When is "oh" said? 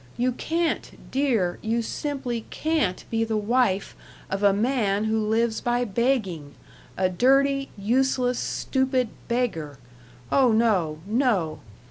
10.31-10.51